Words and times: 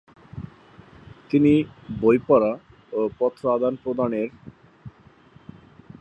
তিনি 1.29 1.53
বই 2.01 2.17
পড়া 2.27 2.51
ও 2.93 3.01
পত্র 3.19 3.43
আদান-প্রদানের 3.49 4.29